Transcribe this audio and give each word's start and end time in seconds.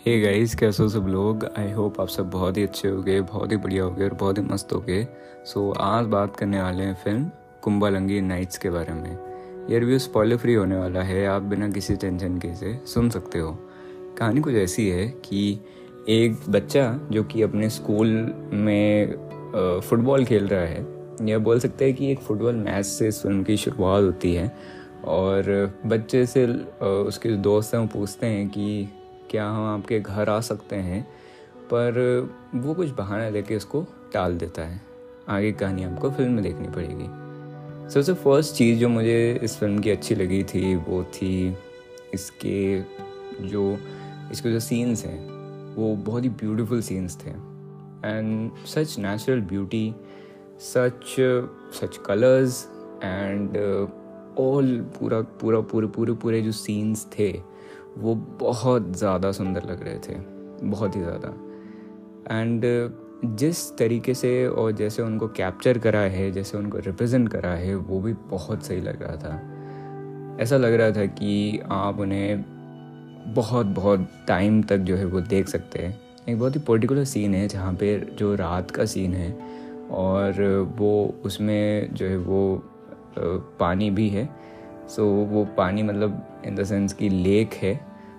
Hey 0.00 0.20
guys 0.20 0.54
कैसे 0.54 0.82
हो 0.82 0.88
सब 0.88 1.06
लोग? 1.06 1.44
आई 1.58 1.70
होप 1.72 2.00
आप 2.00 2.08
सब 2.08 2.30
बहुत 2.30 2.56
ही 2.56 2.62
अच्छे 2.62 2.88
हो 2.88 3.02
गए 3.02 3.20
बहुत 3.20 3.50
ही 3.52 3.56
बढ़िया 3.56 3.84
हो 3.84 3.90
गए 3.90 4.04
और 4.04 4.14
बहुत 4.14 4.38
ही 4.38 4.42
मस्त 4.42 4.72
हो 4.72 4.78
गए 4.80 5.02
सो 5.44 5.72
so, 5.72 5.76
आज 5.78 6.04
बात 6.04 6.36
करने 6.36 6.60
वाले 6.62 6.82
हैं 6.82 6.94
फ़िल्म 6.94 7.30
कुंबालंगी 7.62 8.20
नाइट्स 8.20 8.58
के 8.58 8.70
बारे 8.70 8.92
में। 8.92 9.66
ये 9.70 9.78
रिव्यू 9.78 9.98
स्पॉइलर 9.98 10.36
फ्री 10.36 10.54
होने 10.54 10.76
वाला 10.76 11.02
है 11.02 11.26
आप 11.26 11.42
बिना 11.42 11.68
किसी 11.70 11.96
टेंशन 11.96 12.38
के 12.38 12.54
से 12.54 12.72
सुन 12.86 13.10
सकते 13.10 13.38
हो। 13.38 13.50
कहानी 14.18 14.40
कुछ 14.40 14.54
ऐसी 14.54 14.88
है 14.88 15.06
कि 15.24 15.52
एक 16.08 16.38
बच्चा 16.48 17.00
जो 17.12 17.24
कि 17.24 17.42
अपने 17.42 17.68
स्कूल 17.70 18.08
में 18.52 19.80
फुटबॉल 19.80 20.24
खेल 20.24 20.48
रहा 20.48 20.60
है 20.60 20.86
या 21.28 21.38
बोल 21.38 21.60
सकते 21.60 21.84
हैं 21.84 21.94
कि 21.94 22.10
एक 22.12 22.20
फुटबॉल 22.20 22.54
मैच 22.54 22.86
से 22.86 23.08
इस 23.08 23.22
फ़िल्म 23.22 23.42
की 23.42 23.56
शुरुआत 23.56 24.02
होती 24.02 24.34
है। 24.34 24.52
और 25.04 25.74
बच्चे 25.86 26.24
से 26.26 26.46
उसके 26.82 27.28
दोस्त 27.28 27.74
हैं 27.74 27.80
वो 27.80 27.86
पूछते 27.86 28.26
हैं 28.26 28.48
कि 28.48 28.88
क्या 29.30 29.48
हम 29.48 29.64
आपके 29.64 30.00
घर 30.00 30.28
आ 30.28 30.40
सकते 30.40 30.76
हैं? 30.76 31.08
पर 31.54 32.30
वो 32.54 32.74
कुछ 32.74 32.90
बहाना 32.90 33.28
लेके 33.28 33.56
उसको 33.56 33.86
टाल 34.12 34.38
देता 34.38 34.62
है। 34.62 34.80
आगे 35.28 35.52
कहानी 35.52 35.84
आपको 35.84 36.10
फ़िल्म 36.10 36.32
में 36.32 36.42
देखनी 36.42 36.68
पड़ेगी। 36.68 37.04
सबसे 37.90 38.14
फ़र्स्ट 38.14 38.54
चीज़ 38.54 38.78
जो 38.78 38.88
मुझे 38.88 39.40
इस 39.42 39.56
फ़िल्म 39.56 39.78
की 39.78 39.90
अच्छी 39.90 40.14
लगी 40.14 40.44
थी, 40.44 40.76
वो 40.76 41.04
थी 41.04 41.56
इसके 42.14 42.80
जो 43.40 43.78
इसके 44.32 44.52
जो 44.52 44.60
सीन्स 44.60 45.04
हैं, 45.04 45.30
वो 45.74 45.96
बहुत 45.96 46.24
ही 46.24 46.28
ब्यूटीफुल 46.28 46.80
सीन्स 46.80 47.18
थे। 47.26 47.30
And 48.08 48.52
such 48.66 48.98
natural 48.98 49.40
beauty 49.40 49.94
such 50.60 51.16
such 51.80 51.96
colours 52.06 52.68
and 53.02 53.56
all 54.38 54.80
पूरा 54.80 55.20
पूरा, 55.20 55.60
पूरे 55.60 55.86
पूरे 55.86 56.12
पूरे 56.12 56.42
जो 56.42 56.52
सीन्स 56.52 57.06
थे 57.18 57.49
वो 57.98 58.14
बहुत 58.40 58.96
ज़्यादा 58.96 59.32
सुंदर 59.32 59.64
लग 59.64 59.82
रहे 59.84 59.98
थे, 59.98 60.16
बहुत 60.62 60.96
ही 60.96 61.00
ज़्यादा। 61.00 61.28
एंड 62.30 62.64
जिस 63.36 63.58
तरीके 63.78 64.14
से 64.14 64.46
और 64.46 64.72
जैसे 64.72 65.02
उनको 65.02 65.28
कैप्चर 65.28 65.78
करा 65.78 66.00
है, 66.00 66.30
जैसे 66.32 66.58
उनको 66.58 66.78
रिप्रेजेंट 66.78 67.28
करा 67.28 67.50
है, 67.50 67.74
वो 67.74 68.00
भी 68.00 68.12
बहुत 68.30 68.62
सही 68.62 68.80
लग 68.80 69.02
रहा 69.02 69.16
था। 69.16 70.42
ऐसा 70.42 70.56
लग 70.56 70.74
रहा 70.74 70.90
था 70.90 71.04
कि 71.06 71.60
आप 71.70 71.98
उन्हें 72.00 72.44
बहुत 73.34 73.66
बहुत 73.66 74.08
टाइम 74.28 74.62
तक 74.62 74.78
जो 74.78 74.96
है 74.96 75.04
वो 75.04 75.20
देख 75.20 75.48
सकते 75.48 75.78
हैं। 75.78 75.98
एक 76.28 76.38
बहुत 76.38 76.56
ही 76.56 76.60
पर्टिकुलर 76.60 77.04
सीन 77.04 77.34
है, 77.34 77.46
जहाँ 77.48 77.72
पे 77.74 77.98
जो 78.18 78.34
रात 78.34 78.70
का 78.70 78.84
सीन 78.84 79.14
है, 79.14 79.32
और 79.90 80.42
वो 80.78 81.14
उसमें 81.24 81.94
जो 81.94 82.06
है 82.06 82.16
वो 82.16 82.62
पानी 83.60 83.90
भी 83.90 84.08
है। 84.08 84.28
सो 84.90 85.02
so, 85.02 85.32
वो 85.32 85.44
पानी 85.56 85.82
मतलब 85.82 86.42
इन 86.46 86.54
द 86.54 86.64
सेंस 86.64 86.92
की 86.92 87.08
लेक 87.08 87.54
है। 87.54 87.74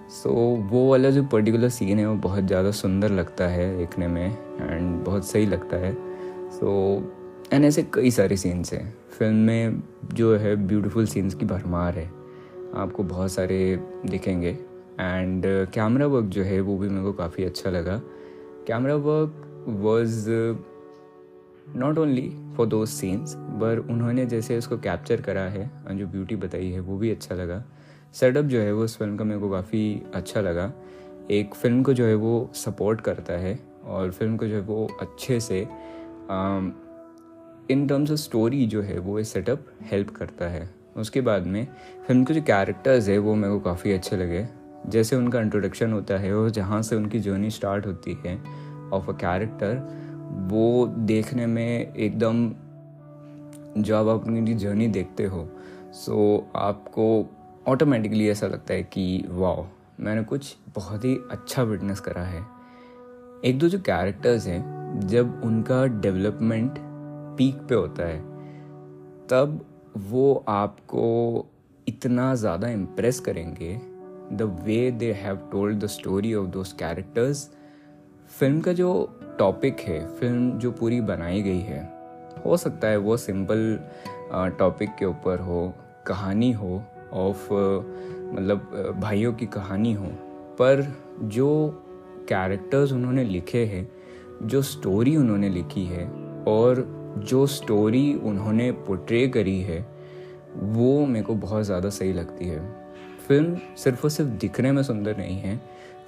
सो 0.10 0.30
so, 0.30 0.72
वो 0.72 0.90
वाला 0.90 1.10
जो 1.10 1.24
पर्टिकुलर 1.24 1.70
सीन 1.70 2.00
है 2.00 2.06
वो 2.06 2.16
बहुत 2.16 2.44
ज़्यादा 2.44 2.72
सुंदर 2.72 3.12
लगता 3.12 3.48
है 3.48 3.78
देखने 3.78 4.08
में 4.08 4.26
एंड 4.26 5.04
बहुत 5.06 5.26
सही 5.26 5.46
लगता 5.46 5.78
है। 5.78 5.94
सो 6.52 6.66
so, 6.96 7.54
एंड 7.54 7.66
ऐसे 7.66 7.84
कई 7.94 8.12
सारे 8.12 8.38
सीन्स 8.38 8.74
हैं। 8.74 8.94
फ़िल्म 9.12 9.36
में 9.36 9.82
जो 10.14 10.36
है 10.36 10.56
ब्यूटीफुल 10.68 11.06
सीन्स 11.06 11.34
की 11.34 11.46
भरमार 11.46 11.98
है। 11.98 12.10
आपको 12.76 13.04
बहुत 13.04 13.32
सारे 13.32 13.80
दिखेंगे। 14.06 14.50
एंड 15.00 15.46
कैमरा 15.74 16.06
वर्क 16.06 16.26
जो 16.26 16.44
है 16.44 16.60
वो 16.62 16.78
भी 16.78 16.90
मेरे 16.90 17.04
को 17.04 17.14
काफ़ी 17.14 17.44
अच्छा 17.44 17.70
लगा। 17.70 18.02
Camera 18.68 18.96
work 18.96 19.66
was 19.68 20.30
not 21.68 21.98
only 21.98 22.30
for 22.58 22.68
दो 22.68 22.86
सीन्स 22.86 23.34
पर 23.62 23.78
उन्होंने 23.90 24.26
जैसे 24.26 24.58
उसको 24.58 24.78
कैप्चर 24.78 25.22
करा 25.22 25.42
है, 25.42 25.70
और 25.88 25.94
जो 25.94 26.08
ब्यूटी 26.08 26.36
बताई 26.36 26.70
है, 26.72 26.80
वो 26.80 26.98
भी 26.98 27.12
अच्छा 27.12 27.36
लगा। 27.36 27.64
सेटअप 28.14 28.46
जो 28.46 28.60
है 28.60 28.74
वो 28.74 28.84
उस 28.84 28.98
फ़िल्म 28.98 29.18
का 29.18 29.24
मेरे 29.24 29.40
को 29.40 29.50
काफ़ी 29.50 30.02
अच्छा 30.16 30.42
लगा। 30.42 30.72
एक 31.32 31.54
फ़िल्म 31.56 31.84
को 31.84 31.94
जो 31.94 32.06
है 32.06 32.16
वो 32.16 32.50
सपोर्ट 32.56 33.02
करता 33.02 33.34
है, 33.34 33.60
और 33.86 34.12
फ़िल्म 34.12 34.38
को 34.38 34.48
जो 34.48 34.56
है 34.56 34.62
वो 34.62 34.88
अच्छे 35.02 35.40
से 35.40 35.60
इन 37.70 37.86
टर्म्स 37.88 38.12
ऑफ़ 38.12 38.20
स्टोरी 38.20 38.66
जो 38.66 38.82
है 38.82 38.98
वो 39.00 39.22
सेटअप 39.24 39.66
हेल्प 39.82 40.10
करता 40.10 40.48
है। 40.48 40.70
उसके 40.98 41.22
बाद 41.22 41.46
में 41.48 41.66
फ़िल्म 42.08 42.24
के 42.24 42.34
जो 42.34 42.42
कैरेक्टर्स 42.42 43.08
है, 43.10 43.18
वो 43.18 43.36
मेरे 43.36 43.54
को 43.54 43.60
काफ़ी 43.60 43.92
अच्छे 43.92 44.18
लगे। 44.18 44.46
जैसे 44.88 45.16
उनका 45.16 45.42
इंट्रोडक्शन 45.42 45.94
होता 45.94 46.18
है, 46.18 46.34
और 46.36 46.50
जहाँ 46.50 46.82
से 46.82 46.96
उनकी 46.96 47.20
जर्नी 47.20 47.50
स्टार्ट 47.50 47.86
होती 47.86 48.18
है 48.26 48.38
ऑफ़ 48.94 49.10
अ 49.10 49.14
कैरेक्टर 49.16 50.11
वो 50.32 50.88
देखने 50.88 51.46
में 51.46 51.94
एकदम 51.94 52.50
जब 53.78 53.96
आप 53.96 54.08
अपनी 54.08 54.54
जर्नी 54.54 54.88
देखते 54.88 55.26
हो 55.26 55.50
सो 55.94 56.38
so 56.38 56.58
आपको 56.58 57.26
ऑटोमेटिकली 57.68 58.30
ऐसा 58.30 58.48
लगता 58.48 58.74
है 58.74 58.84
कि 58.84 59.26
वाह 59.30 59.78
मैंने 60.04 60.24
कुछ 60.24 60.56
बहुत 60.76 61.06
ही 61.06 61.20
अच्छा 61.32 61.64
विटनेस 61.64 62.00
करा 62.00 62.22
है। 62.22 62.46
एक 63.46 63.60
दो 63.60 63.68
जो 63.70 63.80
कैरेक्टर्स 63.80 64.48
हैं, 64.48 65.00
जब 65.00 65.42
उनका 65.44 65.86
डेवलपमेंट 65.86 66.76
पीक 67.38 67.56
पे 67.56 67.76
होता 67.76 68.04
है, 68.04 68.20
तब 69.28 69.66
वो 69.98 70.46
आपको 70.48 71.46
इतना 71.88 72.36
ज़्यादा 72.36 72.70
इम्प्रेस 72.70 73.20
करेंगे 73.20 73.82
the 74.34 74.62
way 74.64 74.92
they 74.92 75.12
have 75.14 75.36
told 75.52 75.80
the 75.80 75.86
story 75.86 76.34
of 76.34 76.48
those 76.48 76.72
characters 76.72 77.50
film 78.40 78.62
का 78.62 78.74
जो 78.74 78.92
टॉपिक 79.40 79.80
है, 79.80 80.00
फ़िल्म 80.20 80.52
जो 80.60 80.72
पूरी 80.72 81.00
बनाई 81.02 81.42
गई 81.42 81.60
है, 81.60 81.82
हो 82.46 82.58
सकता 82.58 82.88
है 82.88 82.98
वो 82.98 83.18
सिंपल 83.18 83.80
टॉपिक 84.60 84.90
के 85.00 85.06
ऊपर 85.06 85.40
हो, 85.40 85.74
कहानी 86.08 86.52
हो 86.52 86.82
ऑफ़ 87.14 87.48
मतलब 87.52 88.96
भाइयों 89.02 89.34
की 89.34 89.46
कहानी 89.46 89.94
हो, 89.94 90.06
पर 90.60 90.86
जो 91.24 91.50
कैरेक्टर्स 92.30 92.92
उन्होंने 92.92 93.24
लिखे 93.24 93.66
हैं, 93.66 93.88
जो 94.44 94.62
स्टोरी 94.62 95.16
उन्होंने 95.18 95.50
लिखी 95.50 95.86
है, 95.86 96.10
और 96.48 96.86
जो 97.28 97.46
स्टोरी 97.48 98.14
उन्होंने 98.16 98.72
पोट्रे 98.72 99.28
करी 99.28 99.60
है, 99.62 99.86
वो 100.56 101.06
मेरे 101.06 101.26
को 101.26 101.34
बहुत 101.36 101.64
ज़्यादा 101.64 101.90
सही 101.90 102.14
लगती 102.14 102.46
है। 102.46 102.60
फ़िल्म 103.28 103.60
सिर्फ़ 103.78 104.04
और 104.04 104.10
सिर्फ़ 104.10 104.30
दिखने 104.32 104.72
में 104.72 104.82
सुंदर 104.84 105.18
नहीं 105.18 105.38
है, 105.38 105.56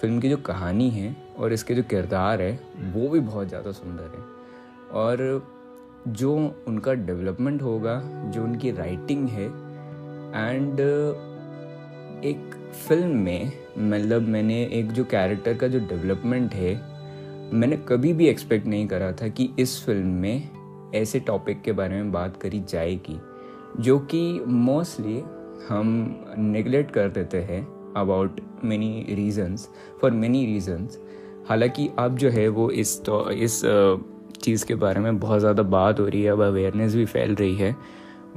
फ़िल्म 0.01 0.19
की 0.19 0.29
जो 0.29 0.37
कहानी 0.37 0.89
है 0.89 1.15
और 1.37 1.53
इसके 1.53 1.75
जो 1.75 1.83
किरदार 1.83 2.41
है, 2.41 2.59
वो 2.93 3.09
भी 3.09 3.19
बहुत 3.19 3.47
ज़्यादा 3.47 3.71
सुंदर 3.71 4.17
है। 4.17 4.23
और 4.93 5.47
जो 6.07 6.33
उनका 6.67 6.93
डेवलपमेंट 6.93 7.61
होगा, 7.61 8.01
जो 8.25 8.43
उनकी 8.43 8.71
राइटिंग 8.71 9.27
है, 9.29 9.45
एंड 10.35 10.79
एक 12.25 12.55
फ़िल्म 12.87 13.15
में 13.15 13.51
मतलब 13.77 14.27
मैंने 14.27 14.63
एक 14.73 14.91
जो 14.91 15.03
कैरेक्टर 15.03 15.53
का 15.53 15.67
जो 15.67 15.79
डेवलपमेंट 15.79 16.53
है, 16.53 16.73
मैंने 17.53 17.77
कभी 17.87 18.13
भी 18.13 18.27
एक्सपेक्ट 18.27 18.67
नहीं 18.67 18.87
करा 18.87 19.11
था 19.11 19.27
कि 19.27 19.49
इस 19.59 19.83
फ़िल्म 19.85 20.07
में 20.07 20.91
ऐसे 20.95 21.19
टॉपिक 21.19 21.61
के 21.61 21.71
बारे 21.71 21.95
में 21.95 22.11
बात 22.11 22.37
करी 22.37 22.63
जाएगी, 22.69 23.19
जो 23.79 23.99
कि 23.99 24.43
मोस्टली 24.47 25.23
हम 25.69 25.89
नेगलेक्ट 26.37 26.91
कर 26.91 27.09
देते 27.09 27.41
हैं 27.41 27.61
about 27.97 28.39
many 28.63 29.05
reasons 29.09 29.67
for 30.01 30.11
many 30.13 30.45
reasons 30.45 30.99
हालाँकि 31.49 31.89
अब 31.99 32.17
जो 32.17 32.29
है 32.29 32.47
वो 32.49 32.69
इस 32.71 32.99
तो 33.05 33.29
इस 33.31 33.61
चीज़ 34.43 34.65
के 34.65 34.75
बारे 34.75 34.99
में 34.99 35.19
बहुत 35.19 35.39
ज़्यादा 35.39 35.63
बात 35.63 35.99
हो 35.99 36.05
रही 36.05 36.21
है, 36.23 36.31
अब 36.31 36.41
अवेयरनेस 36.41 36.95
भी 36.95 37.05
फैल 37.05 37.35
रही 37.35 37.55
है। 37.55 37.75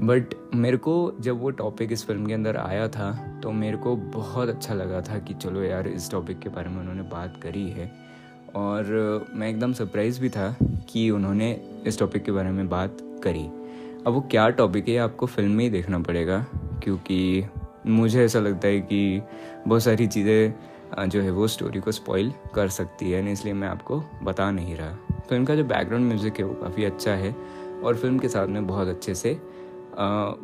बट 0.00 0.34
मेरे 0.54 0.76
को 0.76 1.12
जब 1.20 1.40
वो 1.40 1.50
टॉपिक 1.52 1.92
इस 1.92 2.04
फ़िल्म 2.06 2.26
के 2.26 2.34
अंदर 2.34 2.56
आया 2.56 2.88
था 2.88 3.10
तो 3.42 3.50
मेरे 3.52 3.76
को 3.76 3.94
बहुत 3.96 4.48
अच्छा 4.48 4.74
लगा 4.74 5.00
था 5.00 5.18
कि 5.18 5.34
चलो 5.34 5.62
यार, 5.62 5.88
इस 5.88 6.10
टॉपिक 6.10 6.38
के 6.38 6.48
बारे 6.48 6.68
में 6.68 6.80
उन्होंने 6.80 7.02
बात 7.02 7.40
करी 7.42 7.68
है। 7.70 7.90
और 8.56 9.28
मैं 9.34 9.48
एकदम 9.48 9.72
सरप्राइज़ 9.72 10.20
भी 10.20 10.28
था 10.28 10.54
कि 10.88 11.08
उन्होंने 11.10 11.50
इस 11.86 11.98
टॉपिक 11.98 12.24
के 12.24 12.32
बारे 12.32 12.50
में 12.50 12.68
बात 12.68 12.98
करी। 13.24 13.48
अब 14.06 14.12
वो 14.12 14.20
क्या 14.30 14.48
टॉपिक 14.50 14.88
है 14.88 14.96
आपको 14.98 15.26
फ़िल्म 15.26 15.52
में 15.52 15.62
ही 15.64 15.70
देखना 15.70 15.98
पड़ेगा, 15.98 16.38
क्योंकि 16.82 17.44
मुझे 17.86 18.24
ऐसा 18.24 18.40
लगता 18.40 18.68
है 18.68 18.80
कि 18.80 19.22
बहुत 19.66 19.82
सारी 19.82 20.06
चीज़ें 20.06 21.08
जो 21.08 21.20
है 21.20 21.30
वो 21.30 21.46
स्टोरी 21.48 21.80
को 21.80 21.92
स्पॉइल 21.92 22.32
कर 22.54 22.68
सकती 22.68 23.10
है, 23.10 23.32
इसलिए 23.32 23.54
मैं 23.54 23.68
आपको 23.68 24.02
बता 24.22 24.50
नहीं 24.50 24.76
रहा। 24.76 25.22
फ़िल्म 25.28 25.44
का 25.44 25.54
जो 25.54 25.64
बैकग्राउंड 25.64 26.06
म्यूज़िक 26.06 26.38
है 26.38 26.44
वो 26.44 26.54
काफ़ी 26.54 26.84
अच्छा 26.84 27.12
है, 27.12 27.34
और 27.82 27.96
फ़िल्म 27.96 28.18
के 28.18 28.28
साथ 28.28 28.46
में 28.46 28.66
बहुत 28.66 28.88
अच्छे 28.88 29.14
से 29.14 29.32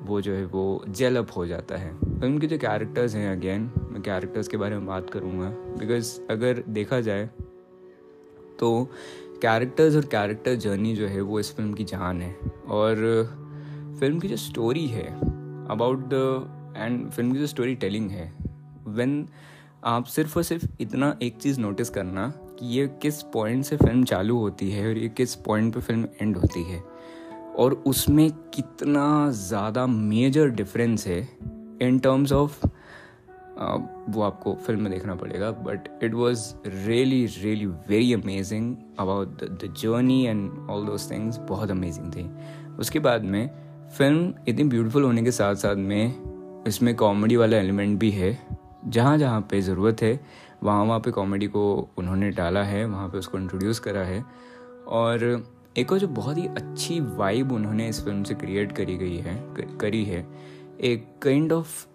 वो 0.02 0.20
जो 0.20 0.34
है 0.34 0.44
वो 0.46 0.84
जेल 0.88 1.16
अप 1.16 1.36
हो 1.36 1.46
जाता 1.46 1.76
है। 1.76 1.92
फ़िल्म 2.20 2.38
के 2.38 2.46
जो 2.46 2.58
कैरेक्टर्स 2.58 3.14
हैं 3.14 3.30
अगेन 3.32 3.70
मैं 3.82 4.02
कैरेक्टर्स 4.02 4.48
के 4.48 4.56
बारे 4.56 4.76
में 4.76 4.86
बात 4.86 5.10
करूँगा 5.10 5.48
बिकॉज़ 5.78 6.18
अगर 6.30 6.62
देखा 6.70 7.00
जाए 7.00 7.26
तो 8.58 8.88
कैरेक्टर्स 9.42 9.96
और 9.96 10.04
कैरेक्टर 10.06 10.54
जर्नी 10.56 10.94
जो 10.96 11.06
है 11.06 11.20
वो 11.20 11.40
इस 11.40 11.54
फ़िल्म 11.56 11.72
की 11.74 11.84
जान 11.84 12.20
है, 12.22 12.34
और 12.68 13.41
फ़िल्म 14.00 14.18
की 14.20 14.28
जो 14.28 14.36
स्टोरी 14.36 14.86
है 14.86 15.06
अबाउट 15.70 16.08
द 16.12 16.74
एंड 16.76 17.10
फ़िल्म 17.10 17.32
की 17.32 17.38
जो 17.38 17.46
स्टोरी 17.46 17.74
टेलिंग 17.74 18.10
है 18.10 18.32
वेन 18.86 19.26
आप 19.84 20.04
सिर्फ़ 20.04 20.36
और 20.36 20.42
सिर्फ़ 20.44 20.66
इतना 20.80 21.14
एक 21.22 21.36
चीज़ 21.36 21.60
नोटिस 21.60 21.90
करना 21.90 22.26
कि 22.58 22.66
ये 22.76 22.86
किस 23.02 23.22
पॉइंट 23.32 23.64
से 23.64 23.76
फ़िल्म 23.76 24.04
चालू 24.04 24.38
होती 24.38 24.70
है 24.70 24.86
और 24.88 24.98
ये 24.98 25.08
किस 25.08 25.34
पॉइंट 25.46 25.74
पे 25.74 25.80
फ़िल्म 25.80 26.06
एंड 26.20 26.36
होती 26.36 26.62
है। 26.62 26.82
और 27.58 27.72
उसमें 27.86 28.30
कितना 28.54 29.30
ज़्यादा 29.30 29.86
मेजर 29.86 30.50
डिफरेंस 30.50 31.06
है 31.06 31.20
इन 31.82 31.98
टर्म्स 31.98 32.32
ऑफ़ 32.32 32.64
वो 34.08 34.22
आपको 34.22 34.54
फ़िल्म 34.66 34.82
में 34.82 34.92
देखना 34.92 35.14
पड़ेगा 35.14 35.50
but 35.50 35.88
it 36.04 36.14
was 36.14 36.44
really 36.66 37.24
really 37.26 37.66
very 37.66 38.12
amazing 38.14 38.74
about 38.98 39.42
the 39.42 39.74
journey 39.78 40.24
and 40.26 40.70
all 40.70 40.86
those 40.86 41.10
things 41.10 41.38
बहुत 41.48 41.70
अमेजिंग 41.70 42.12
थी। 42.12 42.28
उसके 42.78 42.98
बाद 42.98 43.24
में 43.24 43.50
फ़िल्म 43.98 44.32
इतनी 44.48 44.64
ब्यूटीफुल 44.64 45.02
होने 45.04 45.22
के 45.22 45.30
साथ 45.30 45.54
साथ 45.54 45.76
में 45.76 46.64
इसमें 46.66 46.94
कॉमेडी 46.96 47.36
वाला 47.36 47.56
एलिमेंट 47.56 47.98
भी 48.00 48.10
है। 48.10 48.38
जहाँ 48.86 49.16
जहाँ 49.18 49.40
पे 49.50 49.60
ज़रूरत 49.60 50.02
है, 50.02 50.20
वहाँ 50.62 50.84
वहाँ 50.84 51.00
पे 51.00 51.10
कॉमेडी 51.10 51.46
को 51.46 51.64
उन्होंने 51.98 52.30
डाला 52.30 52.62
है, 52.62 52.84
वहाँ 52.84 53.08
पे 53.08 53.18
उसको 53.18 53.38
इंट्रोड्यूस 53.38 53.78
करा 53.78 54.00
है। 54.00 54.24
और 54.88 55.44
एक 55.76 55.92
और 55.92 55.98
जो 55.98 56.08
बहुत 56.08 56.38
ही 56.38 56.46
अच्छी 56.46 56.98
वाइब 57.00 57.52
उन्होंने 57.52 57.88
इस 57.88 58.04
फ़िल्म 58.04 58.22
से 58.22 58.34
क्रिएट 58.34 58.72
करी 58.72 58.96
गई 58.96 59.16
है 59.16 59.36
करी 59.80 60.04
है, 60.04 60.26
एक 60.80 61.06
काइंड 61.22 61.52
ऑफ़ 61.52 61.86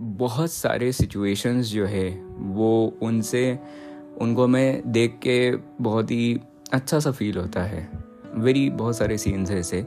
बहुत 0.00 0.52
सारे 0.52 0.92
सिचुएशंस 0.92 1.66
जो 1.66 1.86
है, 1.86 2.08
वो 2.38 2.98
उनसे, 3.02 3.58
उनको 4.20 4.46
मैं 4.46 4.92
देख 4.92 5.18
के 5.22 5.54
बहुत 5.80 6.10
ही 6.10 6.40
अच्छा 6.72 6.98
सा 6.98 7.10
फील 7.10 7.38
होता 7.38 7.62
है। 7.62 7.88
वेरी 8.34 8.68
बहुत 8.70 8.96
सारे 8.96 9.18
सीन्स 9.18 9.50
हैं 9.50 9.58
ऐसे। 9.60 9.86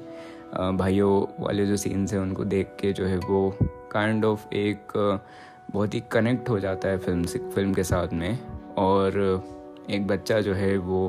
भाइयों 0.57 1.43
वाले 1.43 1.65
जो 1.65 1.75
सीन्स 1.77 2.13
हैं 2.13 2.19
उनको 2.19 2.45
देख 2.45 2.75
के 2.79 2.91
जो 2.93 3.05
है 3.05 3.17
वो 3.17 3.57
काइंड 3.91 4.25
ऑफ़ 4.25 4.53
एक 4.53 4.93
बहुत 5.71 5.93
ही 5.93 5.99
कनेक्ट 6.11 6.49
हो 6.49 6.59
जाता 6.59 6.89
है 6.89 6.97
फ़िल्म 6.97 7.23
से 7.23 7.39
फ़िल्म 7.55 7.73
के 7.73 7.83
साथ 7.83 8.13
में। 8.13 8.39
और 8.77 9.17
एक 9.89 10.07
बच्चा 10.07 10.39
जो 10.41 10.53
है 10.53 10.77
वो 10.77 11.07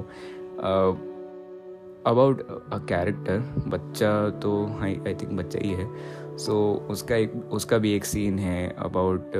अबाउट 2.06 2.40
अ 2.72 2.78
कैरेक्टर 2.88 3.38
बच्चा 3.68 4.10
तो 4.42 4.52
आई 4.82 5.00
आई 5.06 5.14
थिंक 5.14 5.32
बच्चा 5.32 5.58
ही 5.62 5.70
है। 5.70 5.86
सो 6.38 6.52
so, 6.82 6.90
उसका 6.90 7.16
एक 7.16 7.32
उसका 7.52 7.78
भी 7.78 7.92
एक 7.92 8.04
सीन 8.04 8.38
है 8.38 8.68
अबाउट 8.78 9.36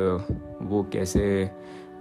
वो 0.62 0.82
कैसे 0.92 1.50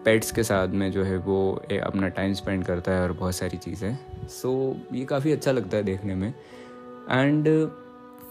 पेट्स 0.06 0.32
के 0.32 0.44
साथ 0.44 0.68
में 0.68 0.92
जो 0.92 1.04
है 1.04 1.18
वो 1.18 1.40
अपना 1.84 2.08
टाइम 2.10 2.34
स्पेंड 2.34 2.64
करता 2.66 2.92
है 2.92 3.02
और 3.02 3.12
बहुत 3.14 3.36
सारी 3.36 3.58
चीज़ें। 3.58 3.98
सो 4.28 4.76
so, 4.88 4.96
ये 4.96 5.06
काफ़ी 5.06 5.32
अच्छा 5.32 5.52
लगता 5.52 5.78
है 5.78 5.84
देखने 5.84 6.16
में। 6.16 6.30
एंड 6.30 7.48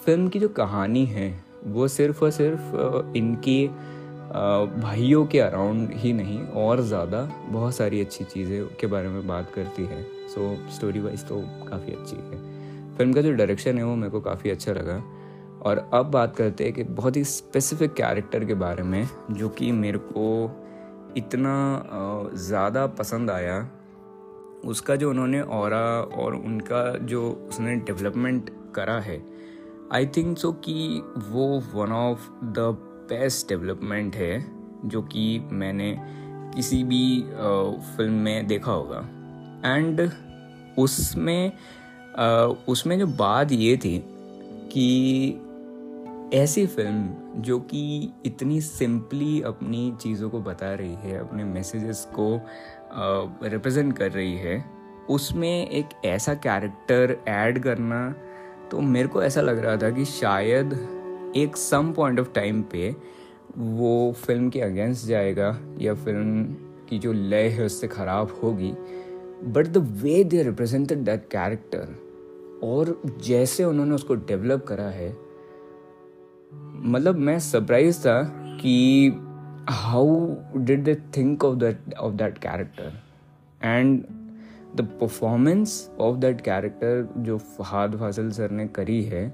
फ़िल्म 0.07 0.29
की 0.29 0.39
जो 0.39 0.49
कहानी 0.49 1.05
है, 1.07 1.29
वो 1.65 1.87
सिर्फ़ 1.89 2.25
और 2.25 2.31
सिर्फ़ 2.31 3.17
इनकी 3.17 3.67
भाइयों 4.83 5.25
के 5.27 5.39
अराउंड 5.41 5.91
ही 5.93 6.13
नहीं, 6.13 6.41
और 6.43 6.81
ज़्यादा 6.81 7.23
बहुत 7.49 7.75
सारी 7.75 8.01
अच्छी 8.01 8.25
चीज़ें 8.25 8.67
के 8.81 8.87
बारे 8.87 9.09
में 9.09 9.27
बात 9.27 9.51
करती 9.55 9.85
है। 9.85 10.03
सो 10.29 10.55
स्टोरी 10.71 11.01
वाइज 11.01 11.25
तो 11.29 11.41
काफ़ी 11.69 11.93
अच्छी 11.93 12.17
है। 12.17 12.39
फ़िल्म 12.97 13.13
का 13.13 13.23
जो 13.23 13.33
डायरेक्शन 13.33 13.79
है, 13.79 13.85
वो 13.85 13.95
मेरे 13.97 14.11
को 14.11 14.21
काफ़ी 14.21 14.51
अच्छा 14.51 14.73
लगा। 14.73 15.03
और 15.63 15.91
अब 15.95 16.11
बात 16.11 16.37
करते 16.37 16.65
हैं 16.65 16.73
कि 16.73 16.83
बहुत 16.85 17.17
ही 17.17 17.25
स्पेसिफिक 17.25 17.95
कैरेक्टर 17.95 18.45
के 18.45 18.55
बारे 18.55 18.83
में, 18.83 19.09
जो 19.31 19.49
कि 19.49 19.73
मेरे 19.75 19.99
को 19.99 20.51
इतना 21.17 22.33
ज़्यादा 22.35 22.87
पसंद 22.87 23.31
आया। 23.31 23.59
उसका 24.65 24.97
जो 24.97 25.11
उन्होंने 25.11 25.41
और 25.41 25.75
और 25.75 26.35
उनका 26.35 26.91
जो 26.99 27.31
उसने 27.49 27.77
डेवलपमेंट 27.77 28.51
करा 28.75 28.99
है 29.01 29.19
आई 29.93 30.07
थिंक 30.07 30.39
सो 30.39 30.53
कि 30.65 31.03
वो 31.29 31.47
one 31.75 31.93
of 31.93 32.29
the 32.45 32.59
best 33.11 33.49
development 33.49 34.17
है, 34.17 34.45
जो 34.85 35.03
कि 35.03 35.39
मैंने 35.53 35.95
किसी 36.55 36.83
भी 36.85 37.21
फ़िल्म 37.97 38.13
में 38.13 38.47
देखा 38.47 38.73
होगा। 38.73 38.99
एंड 39.67 40.11
उसमें 40.79 41.53
उसमें 42.69 42.99
जो 42.99 43.07
बात 43.07 43.53
ये 43.53 43.77
थी 43.77 43.99
कि 44.73 45.41
ऐसी 46.35 46.67
फ़िल्म 46.67 47.43
जो 47.43 47.59
कि 47.61 48.13
इतनी 48.27 48.61
सिंपली 48.61 49.41
अपनी 49.43 49.93
चीज़ों 50.01 50.31
को 50.31 50.41
बता 50.41 50.73
रही 50.75 50.95
है, 50.95 51.19
अपने 51.19 51.45
मैसेजेस 51.45 52.07
को 52.19 52.41
रिप्रेजेंट 53.49 53.97
कर 53.99 54.11
रही 54.13 54.37
है, 54.37 54.65
उसमें 55.11 55.69
एक 55.69 55.89
ऐसा 56.05 56.35
कैरेक्टर 56.37 57.17
ऐड 57.29 57.63
करना 57.63 58.15
तो 58.71 58.81
मेरे 58.81 59.09
को 59.09 59.23
ऐसा 59.23 59.41
लग 59.41 59.59
रहा 59.59 59.77
था 59.77 59.91
कि 59.91 60.05
शायद 60.05 60.73
एक 61.37 61.57
सम 61.57 61.93
पॉइंट 61.93 62.21
ऑफ़ 62.21 62.33
टाइम 62.33 62.63
पे 62.63 62.97
वो 63.57 64.13
फ़िल्म 64.13 64.51
के 64.51 64.61
अगेंस्ट 64.61 65.07
जाएगा 65.07 65.59
या 65.81 65.95
फ़िल्म 65.95 66.45
की 66.89 66.99
जो 66.99 67.13
लय 67.13 67.49
है 67.49 67.65
उससे 67.65 67.89
ख़राब 67.89 68.41
होगी. 68.43 68.73
But 69.45 69.67
the 69.67 69.77
way 69.77 70.25
they 70.25 70.43
represented 70.43 70.99
that 70.99 71.29
character 71.31 71.95
और 72.63 73.03
जैसे 73.23 73.65
उन्होंने 73.65 73.95
उसको 73.95 74.15
डेवलप 74.15 74.65
करा 74.65 74.89
है 74.89 75.17
मतलब 76.91 77.17
मैं 77.17 77.39
सरप्राइज़ 77.39 78.01
था 78.01 78.23
कि 78.63 79.09
how 79.71 80.37
did 80.57 80.85
they 80.85 80.95
think 80.95 81.45
of 81.45 81.57
that 81.57 81.95
of 81.95 82.15
that 82.15 82.39
character 82.39 82.93
and 83.63 84.05
the 84.77 84.89
performance 85.01 85.91
of 86.01 86.17
that 86.17 86.41
character 86.41 87.09
जो 87.19 87.39
फहाद 87.39 87.97
फासिल 87.97 88.31
सर 88.33 88.51
ने 88.51 88.67
करी 88.69 89.03
है 89.05 89.27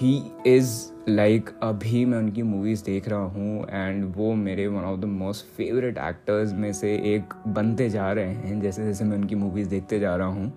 ही 0.00 0.16
इज़ 0.46 0.70
लाइक 1.08 1.50
अभी 1.62 2.04
मैं 2.04 2.18
उनकी 2.18 2.42
मूवीज़ 2.42 2.84
देख 2.84 3.08
रहा 3.08 3.18
हूँ 3.18 3.66
एंड 3.70 4.04
वो 4.16 4.32
मेरे 4.34 4.66
one 4.66 4.84
of 4.84 5.00
the 5.00 5.04
most 5.04 5.46
favourite 5.56 5.98
actors 5.98 6.52
में 6.52 6.72
से 6.72 6.94
एक 7.14 7.34
बनते 7.48 7.88
जा 7.90 8.12
रहे 8.12 8.24
हैं, 8.26 8.60
जैसे 8.60 8.84
जैसे 8.84 9.04
मैं 9.04 9.16
उनकी 9.16 9.34
मूवीज़ 9.34 9.68
देखते 9.68 9.98
जा 10.00 10.14
रहा 10.16 10.26
हूँ। 10.26 10.52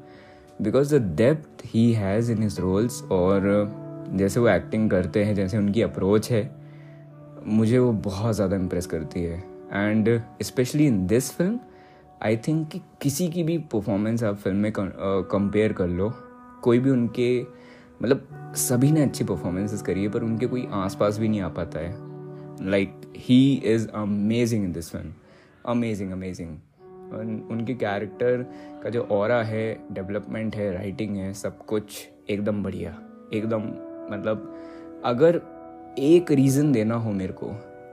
Because 0.62 0.96
the 0.96 1.02
depth 1.16 1.66
he 1.66 1.92
has 1.94 2.32
in 2.32 2.42
his 2.44 2.60
roles 2.60 3.02
और 3.12 3.42
जैसे 4.14 4.40
वो 4.40 4.48
एक्टिंग 4.50 4.90
करते 4.90 5.24
हैं, 5.24 5.36
जैसे 5.36 5.58
उनकी 5.58 5.82
अप्रोच 5.82 6.32
है, 6.32 6.50
मुझे 7.46 7.80
वो 7.80 7.92
बहुत 7.92 8.36
ज़्यादा 8.36 8.56
इम्प्रेस 8.56 8.86
करती 8.86 9.24
है। 9.24 9.44
And 9.74 10.20
specially 10.44 10.88
in 10.88 11.06
this 11.08 11.32
film 11.32 11.60
I 12.22 12.38
think 12.38 12.68
कि 12.70 12.82
किसी 13.02 13.28
की 13.30 13.44
भी 13.44 13.58
परफॉर्मेंस 13.72 14.24
आप 14.24 14.36
फ़िल्म 14.36 14.58
में 14.58 14.72
कंपेयर 14.76 15.74
कर 15.74 15.88
लो, 15.88 16.10
कोई 16.64 16.80
भी 16.80 16.90
उनके 16.90 17.42
मतलब 18.02 18.54
सभी 18.58 18.92
ने 18.92 19.04
अच्छी 19.04 19.24
परफॉर्मेंसेस 19.24 19.82
करी 19.82 20.04
है, 20.04 20.10
पर 20.10 20.24
उनके 20.24 20.48
कोई 20.48 20.68
आसपास 20.74 21.18
भी 21.20 21.28
नहीं 21.28 21.42
आ 21.42 21.50
पाता 21.50 21.80
है। 21.80 22.70
Like 22.70 23.02
he 23.18 23.54
is 23.66 23.88
amazing 23.90 24.64
in 24.66 24.72
this 24.72 24.90
film 24.92 25.14
amazing 25.66 26.12
amazing 26.12 26.58
उनके 27.52 27.74
कैरेक्टर 27.76 28.46
का 28.84 28.90
जो 28.90 29.02
और 29.12 29.32
है 29.32 29.74
डेवलपमेंट 29.92 30.56
है 30.56 30.72
राइटिंग 30.74 31.16
है, 31.18 31.34
सब 31.34 31.66
कुछ 31.66 32.08
एकदम 32.30 32.64
बढ़िया। 32.64 32.98
एकदम 33.34 33.64
मतलब 34.14 35.02
अगर 35.06 35.42
एक 36.00 36.32
रीज़न 36.32 36.72
देना 36.72 36.96
हो 36.96 37.12
मेरे 37.12 37.34
को, 37.34 37.48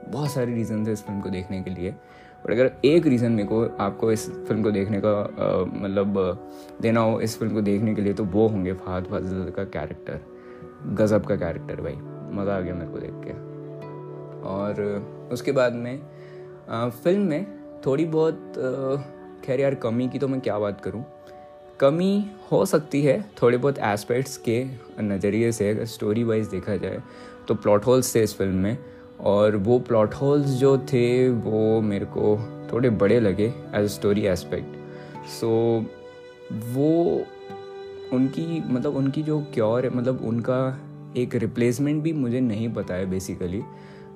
बहुत 0.07 0.31
सारे 0.31 0.53
रीज़न 0.53 0.85
थे 0.87 0.91
इस 0.91 1.03
फ़िल्म 1.03 1.21
को 1.21 1.29
देखने 1.29 1.61
के 1.63 1.69
लिए। 1.71 1.93
बट 2.45 2.51
अगर 2.51 2.71
एक 2.85 3.07
रीज़न 3.07 3.31
मेरे 3.31 3.47
को 3.47 3.63
आपको 3.83 4.11
इस 4.11 4.29
फ़िल्म 4.47 4.63
को 4.63 4.71
देखने 4.71 5.01
का 5.05 5.13
मतलब 5.73 6.17
देना 6.81 6.99
हो 6.99 7.19
इस 7.21 7.37
फ़िल्म 7.39 7.53
को 7.53 7.61
देखने 7.61 7.95
के 7.95 8.01
लिए 8.01 8.13
तो 8.13 8.23
वो 8.25 8.47
होंगे 8.47 8.73
फहद 8.75 9.05
फाजिल 9.11 9.51
का 9.57 9.63
कैरेक्टर 9.75 10.19
गज़ब 10.95 11.25
का 11.25 11.35
कैरेक्टर 11.35 11.81
भाई. 11.81 11.95
मज़ा 12.35 12.55
आ 12.55 12.59
गया 12.59 12.73
मेरे 12.75 12.91
को 12.91 12.99
देख 12.99 13.13
के. 13.25 13.33
और 14.49 15.29
उसके 15.33 15.51
बाद 15.51 15.73
में 15.73 16.01
आ, 16.69 16.89
फ़िल्म 16.89 17.21
में 17.21 17.81
थोड़ी 17.85 18.05
बहुत 18.05 18.53
खैर 19.45 19.59
यार 19.59 19.75
कमी 19.75 20.07
की 20.09 20.19
तो 20.19 20.27
मैं 20.27 20.39
क्या 20.41 20.57
बात 20.59 20.81
करूँ? 20.81 21.03
कमी 21.79 22.25
हो 22.51 22.65
सकती 22.65 23.01
है 23.03 23.21
थोड़े 23.41 23.57
बहुत 23.57 23.77
एस्पेक्ट्स 23.79 24.37
के 24.47 24.63
नज़रिए 25.01 25.51
से 25.51 25.69
अगर 25.69 25.85
स्टोरी 25.85 26.23
वाइज 26.23 26.47
देखा 26.47 26.75
जाए 26.77 27.01
तो 27.47 27.55
प्लॉट 27.55 27.85
होल्स 27.85 28.13
थे 28.15 28.23
इस 28.23 28.37
फ़िल्म 28.37 28.55
में. 28.55 28.77
और 29.21 29.55
वो 29.55 29.77
प्लॉट 29.79 30.13
होल्स 30.13 30.49
जो 30.59 30.77
थे, 30.77 31.29
वो 31.29 31.81
मेरे 31.81 32.05
को 32.05 32.37
थोड़े 32.73 32.89
बड़े 32.89 33.19
लगे 33.19 33.53
एज 33.75 33.89
स्टोरी 33.91 34.25
एस्पेक्ट 34.27 35.27
सो 35.29 35.49
वो 36.73 37.25
उनकी 38.13 38.61
मतलब 38.67 38.95
उनकी 38.95 39.23
जो 39.23 39.39
क्योर 39.53 39.85
है 39.85 39.95
मतलब 39.95 40.21
उनका 40.25 40.57
एक 41.17 41.35
रिप्लेसमेंट 41.35 42.01
भी 42.03 42.13
मुझे 42.13 42.39
नहीं 42.39 42.73
पता 42.73 42.93
है 42.93 43.05
बेसिकली 43.05 43.61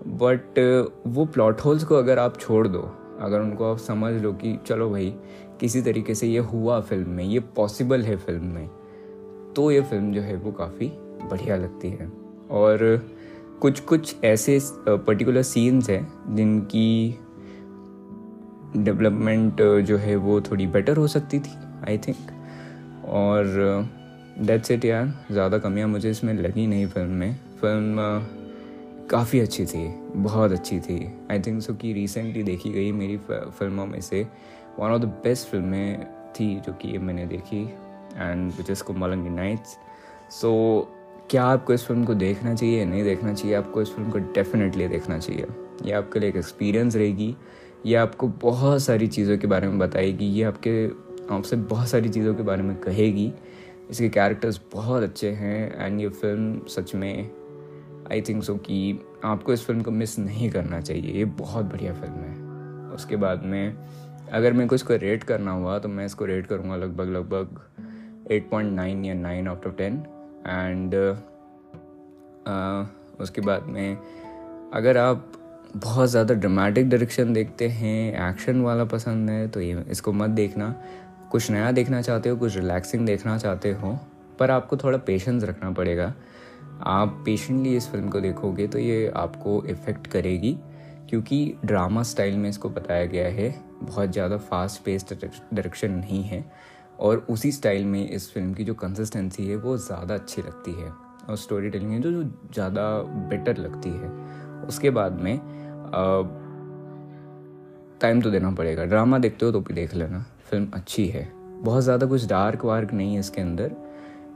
बट 0.07 0.59
वो 1.07 1.25
प्लॉट 1.25 1.61
होल्स 1.61 1.83
को 1.83 1.95
अगर 1.95 2.19
आप 2.19 2.39
छोड़ 2.39 2.67
दो, 2.67 2.81
अगर 3.19 3.39
उनको 3.39 3.71
आप 3.71 3.77
समझ 3.77 4.13
लो 4.21 4.31
कि 4.33 4.57
चलो 4.67 4.89
भाई, 4.89 5.13
किसी 5.59 5.81
तरीके 5.81 6.15
से 6.15 6.27
ये 6.27 6.39
हुआ 6.39 6.79
फ़िल्म 6.81 7.09
में, 7.09 7.23
ये 7.23 7.39
पॉसिबल 7.55 8.01
है 8.01 8.15
फ़िल्म 8.17 8.45
में 8.45 8.67
तो 9.55 9.69
ये 9.71 9.81
फ़िल्म 9.81 10.11
जो 10.13 10.21
है 10.21 10.35
वो 10.35 10.51
काफ़ी 10.51 10.87
बढ़िया 11.29 11.55
लगती 11.57 11.89
है. 11.89 12.11
और 12.51 12.79
कुछ 13.61 13.79
कुछ 13.79 14.23
ऐसे 14.25 14.59
पर्टिकुलर 14.87 15.41
सीन्स 15.43 15.89
हैं 15.89 16.35
जिनकी 16.35 17.19
डेवलपमेंट 18.77 19.61
जो 19.87 19.97
है 19.97 20.15
वो 20.15 20.39
थोड़ी 20.41 20.67
बेटर 20.67 20.97
हो 20.97 21.07
सकती 21.07 21.39
थी 21.39 21.51
आई 21.89 21.97
थिंक 21.97 22.31
और 23.07 23.45
डेट्स 24.39 24.71
इट 24.71 24.85
यार. 24.85 25.13
ज़्यादा 25.31 25.57
कमियाँ 25.57 25.87
मुझे 25.87 26.09
इसमें 26.09 26.33
लगी 26.33 26.65
नहीं 26.67 26.87
फ़िल्म 26.87 27.11
में. 27.11 27.35
फ़िल्म 27.61 27.97
काफ़ी 29.09 29.39
अच्छी 29.39 29.65
थी. 29.65 29.87
बहुत 30.15 30.51
अच्छी 30.51 30.79
थी. 30.79 30.97
आई 31.31 31.39
थिंक 31.39 31.61
सो 31.61 31.73
कि 31.73 31.93
रिसेंटली 31.93 32.43
देखी 32.43 32.69
गई 32.69 32.91
मेरी 32.91 33.17
फ़िल्मों 33.27 33.85
में 33.85 33.99
से 34.01 34.21
वन 34.79 34.91
ऑफ़ 34.91 35.01
द 35.01 35.05
बेस्ट 35.23 35.47
फ़िल्में 35.47 36.05
थी 36.39 36.55
जो 36.65 36.73
कि 36.81 36.97
मैंने 36.97 37.25
देखी 37.25 37.61
and 38.17 38.51
which 38.57 38.69
is 38.69 38.83
Kumbalangi 38.83 39.29
Nights 39.29 39.77
so 40.31 40.51
क्या 41.29 41.43
आपको 41.43 41.73
इस 41.73 41.85
फ़िल्म 41.85 42.03
को 42.05 42.13
देखना 42.13 42.53
चाहिए 42.55 42.79
या 42.79 42.85
नहीं 42.85 43.03
देखना 43.03 43.33
चाहिए? 43.33 43.55
आपको 43.55 43.81
इस 43.81 43.89
फ़िल्म 43.89 44.11
को 44.11 44.17
डेफिनेटली 44.17 44.87
देखना 44.87 45.17
चाहिए। 45.19 45.47
ये 45.85 45.91
आपके 45.91 46.19
लिए 46.19 46.29
एक 46.29 46.35
एक्सपीरियंस 46.35 46.95
रहेगी। 46.95 47.35
ये 47.85 47.95
आपको 47.95 48.27
बहुत 48.27 48.81
सारी 48.81 49.07
चीज़ों 49.07 49.37
के 49.37 49.47
बारे 49.47 49.67
में 49.67 49.79
बताएगी। 49.79 50.25
ये 50.25 50.43
आपके, 50.43 50.85
आपसे 51.35 51.55
बहुत 51.55 51.87
सारी 51.87 52.09
चीज़ों 52.09 52.35
के 52.35 52.43
बारे 52.43 52.63
में 52.63 52.75
कहेगी। 52.75 53.33
इसके 53.89 54.09
कैरेक्टर्स 54.09 54.61
बहुत 54.73 55.03
अच्छे 55.03 55.29
हैं 55.29 55.85
एंड 55.85 56.01
ये 56.01 56.09
फ़िल्म 56.09 56.65
सच 56.67 56.95
में 56.95 57.31
आई 58.11 58.21
थिंक 58.21 58.43
सो 58.43 58.55
कि 58.55 58.99
आपको 59.23 59.53
इस 59.53 59.65
फ़िल्म 59.65 59.81
को 59.81 59.91
मिस 59.91 60.19
नहीं 60.19 60.49
करना 60.49 60.81
चाहिए। 60.81 61.11
ये 61.11 61.25
बहुत 61.25 61.65
बढ़िया 61.65 61.93
फ़िल्म 61.93 62.13
है। 62.13 62.93
उसके 62.95 63.15
बाद 63.15 63.43
में, 63.43 63.77
अगर 64.31 64.53
मैं 64.53 64.67
को 64.67 64.75
इसको 64.75 64.95
रेट 64.95 65.23
करना 65.23 65.51
हुआ 65.51 65.79
तो 65.79 65.89
मैं 65.89 66.05
इसको 66.05 66.25
रेट 66.25 66.47
करूँगा 66.47 66.75
लगभग 66.75 67.09
लगभग 67.09 67.61
8.9 68.31 69.05
या 69.05 69.13
9 69.13 69.47
आउट 69.47 69.67
ऑफ़ 69.67 69.73
10 69.73 70.14
एंड 70.47 70.95
उसके 73.21 73.41
बाद 73.41 73.63
में 73.65 73.97
अगर 74.73 74.97
आप 74.97 75.31
बहुत 75.75 76.09
ज़्यादा 76.09 76.33
ड्रामेटिक 76.33 76.89
डायरेक्शन 76.89 77.33
देखते 77.33 77.67
हैं 77.69 78.29
एक्शन 78.29 78.61
वाला 78.61 78.83
पसंद 78.85 79.29
है 79.29 79.47
तो 79.47 79.61
ये 79.61 79.83
इसको 79.91 80.11
मत 80.13 80.29
देखना। 80.31 80.69
कुछ 81.31 81.49
नया 81.51 81.71
देखना 81.71 82.01
चाहते 82.01 82.29
हो, 82.29 82.35
कुछ 82.37 82.55
रिलैक्सिंग 82.55 83.05
देखना 83.05 83.37
चाहते 83.37 83.71
हो, 83.73 83.97
पर 84.39 84.51
आपको 84.51 84.77
थोड़ा 84.77 84.97
पेशेंस 84.99 85.43
रखना 85.43 85.71
पड़ेगा। 85.71 86.13
आप 86.83 87.21
पेशेंटली 87.25 87.75
इस 87.77 87.89
फ़िल्म 87.91 88.09
को 88.09 88.19
देखोगे 88.21 88.67
तो 88.67 88.79
ये 88.79 89.07
आपको 89.15 89.63
इफ़ेक्ट 89.65 90.07
करेगी, 90.07 90.57
क्योंकि 91.09 91.57
ड्रामा 91.65 92.03
स्टाइल 92.03 92.37
में 92.37 92.49
इसको 92.49 92.69
बताया 92.69 93.05
गया 93.05 93.27
है। 93.29 93.53
बहुत 93.81 94.11
ज़्यादा 94.11 94.37
फास्ट 94.39 94.83
पेस्ड 94.83 95.13
डायरेक्शन 95.13 95.91
नहीं 95.91 96.23
है। 96.23 96.43
और 96.99 97.25
उसी 97.29 97.51
स्टाइल 97.51 97.85
में 97.85 98.09
इस 98.09 98.31
फ़िल्म 98.33 98.53
की 98.53 98.63
जो 98.63 98.73
कंसिस्टेंसी 98.73 99.47
है 99.47 99.55
वो 99.57 99.75
ज़्यादा 99.77 100.13
अच्छी 100.13 100.41
लगती 100.41 100.71
है। 100.73 100.89
और 101.29 101.37
स्टोरी 101.37 101.69
टेलिंग 101.69 101.91
है 101.91 101.99
जो 102.01 102.11
जो 102.11 102.23
ज़्यादा 102.53 102.89
बेटर 103.29 103.57
लगती 103.57 103.89
है। 103.91 104.09
उसके 104.67 104.89
बाद 104.89 105.19
में 105.21 105.39
टाइम 108.01 108.21
तो 108.21 108.31
देना 108.31 108.51
पड़ेगा। 108.51 108.85
ड्रामा 108.85 109.17
देखते 109.17 109.45
हो 109.45 109.51
तो 109.51 109.59
भी 109.59 109.73
देख 109.73 109.93
लेना। 109.95 110.25
फ़िल्म 110.49 110.67
अच्छी 110.73 111.05
है। 111.07 111.27
बहुत 111.63 111.83
ज़्यादा 111.83 112.05
कुछ 112.05 112.25
डार्क 112.27 112.65
वार्क 112.65 112.93
नहीं 112.93 113.13
है 113.13 113.19
इसके 113.19 113.41
अंदर। 113.41 113.75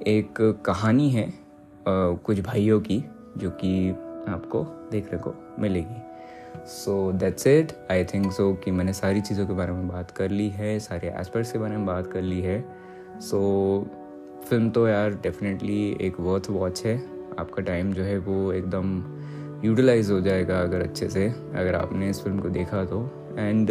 एक 0.07 0.41
कहानी 0.65 1.09
है 1.09 1.27
आ, 1.27 2.13
कुछ 2.15 2.39
भाइयों 2.41 2.79
की 2.81 3.03
जो 3.37 3.49
कि 3.61 3.89
आपको 4.29 4.63
देखने 4.91 5.17
को 5.19 5.33
मिलेगी। 5.59 5.98
So 6.67 7.11
that's 7.11 7.47
it 7.47 7.71
I 7.91 8.03
think 8.03 8.31
so 8.31 8.53
कि 8.53 8.71
मैंने 8.71 8.93
सारी 8.93 9.21
चीज़ों 9.21 9.45
के 9.47 9.53
बारे 9.53 9.71
में 9.71 9.87
बात 9.87 10.11
कर 10.11 10.31
ली 10.31 10.49
है 10.49 10.77
सारे 10.79 11.13
एस्पेक्ट्स 11.19 11.51
के 11.51 11.59
बारे 11.59 11.77
में 11.77 11.85
बात 11.85 12.07
कर 12.07 12.21
ली 12.21 12.41
है। 12.41 12.63
सो 13.21 13.39
so, 13.79 14.47
फ़िल्म 14.49 14.69
तो 14.69 14.87
यार 14.87 15.13
डेफिनेटली 15.13 15.97
एक 16.01 16.19
वर्थ 16.19 16.49
वॉच 16.49 16.85
है। 16.85 16.95
आपका 17.39 17.61
टाइम 17.63 17.93
जो 17.93 18.03
है 18.03 18.17
वो 18.17 18.51
एकदम 18.53 19.03
यूटिलाइज 19.65 20.11
हो 20.11 20.19
जाएगा 20.21 20.59
अगर 20.61 20.81
अच्छे 20.81 21.09
से 21.09 21.27
अगर 21.29 21.75
आपने 21.75 22.09
इस 22.09 22.21
फ़िल्म 22.23 22.39
को 22.39 22.49
देखा 22.49 22.83
तो। 22.85 23.01
एंड 23.37 23.69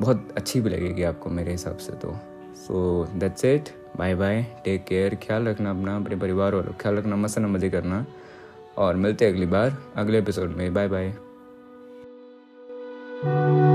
बहुत 0.00 0.28
अच्छी 0.36 0.60
भी 0.60 0.70
लगेगी 0.70 1.02
आपको 1.02 1.30
मेरे 1.30 1.50
हिसाब 1.50 1.76
से 1.76 1.92
तो। 1.92 2.14
So 2.56 3.06
that's 3.16 3.44
it 3.44 3.68
bye 3.98 4.14
bye 4.14 4.42
take 4.64 4.84
care 4.84 5.14
ख्याल 5.22 5.48
रखना 5.48 5.70
अपना 5.70 5.96
अपने 5.96 6.16
परिवार 6.16 6.54
वालों 6.54 6.72
ख्याल 6.80 6.96
रखना 6.96 7.16
मस्त 7.16 7.38
मज़े 7.38 7.70
करना। 7.70 8.04
और 8.78 8.96
मिलते 8.96 9.24
हैं 9.24 9.32
अगली 9.32 9.46
बार 9.46 9.76
अगले 9.96 10.18
एपिसोड 10.18 10.56
में। 10.56 10.72
Bye 10.74 10.88
bye 10.88 11.12
Thank 13.22 13.64
you. 13.64 13.69